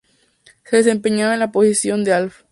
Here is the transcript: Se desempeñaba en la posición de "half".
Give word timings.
Se 0.63 0.77
desempeñaba 0.77 1.35
en 1.35 1.39
la 1.41 1.51
posición 1.51 2.03
de 2.03 2.11
"half". 2.13 2.33